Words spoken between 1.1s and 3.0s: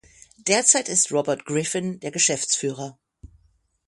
Robert Griffin der Geschäftsführer.